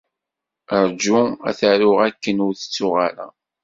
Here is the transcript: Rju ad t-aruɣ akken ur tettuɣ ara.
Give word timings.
Rju 0.87 1.19
ad 1.47 1.55
t-aruɣ 1.59 1.97
akken 2.07 2.37
ur 2.45 2.53
tettuɣ 2.55 2.93
ara. 3.07 3.27